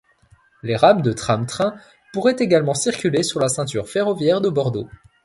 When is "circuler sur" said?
2.73-3.39